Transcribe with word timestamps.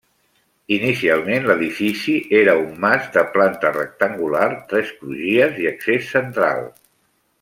Inicialment 0.75 1.43
l'edifici 1.49 2.15
era 2.39 2.55
un 2.61 2.71
mas 2.85 3.05
de 3.17 3.25
planta 3.35 3.73
rectangular, 3.77 4.49
tres 4.73 4.91
crugies 5.03 5.61
i 5.65 5.69
accés 5.75 6.09
central. 6.17 6.67